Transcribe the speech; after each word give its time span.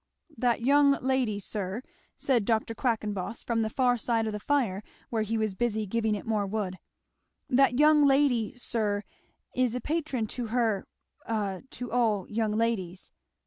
"That 0.35 0.61
young 0.61 0.93
lady, 0.93 1.39
sir," 1.39 1.83
said 2.17 2.43
Dr. 2.43 2.73
Quackenboss 2.73 3.43
from 3.43 3.61
the 3.61 3.69
far 3.69 3.97
side 3.99 4.25
of 4.25 4.33
the 4.33 4.39
fire, 4.39 4.81
where 5.11 5.21
he 5.21 5.37
was 5.37 5.53
busy 5.53 5.85
giving 5.85 6.15
it 6.15 6.25
more 6.25 6.47
wood, 6.47 6.79
"that 7.47 7.77
young 7.77 8.07
lady, 8.07 8.55
sir, 8.57 9.03
is 9.55 9.75
a 9.75 9.79
pattron 9.79 10.25
to 10.29 10.47
her 10.47 10.87
a 11.27 11.61
to 11.69 11.91
all 11.91 12.27
young 12.31 12.53
ladies." 12.53 13.11